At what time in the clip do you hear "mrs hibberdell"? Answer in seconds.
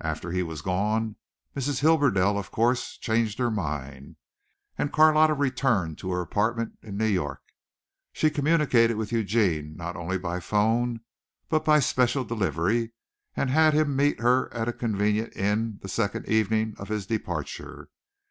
1.54-2.38